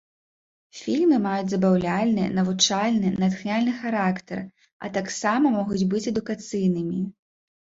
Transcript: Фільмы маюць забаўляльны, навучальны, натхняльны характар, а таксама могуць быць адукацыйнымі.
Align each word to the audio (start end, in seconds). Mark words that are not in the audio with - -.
Фільмы 0.77 1.17
маюць 1.25 1.49
забаўляльны, 1.51 2.23
навучальны, 2.37 3.11
натхняльны 3.25 3.73
характар, 3.83 4.39
а 4.87 4.91
таксама 4.97 5.45
могуць 5.59 5.85
быць 5.93 6.03
адукацыйнымі. 6.15 6.99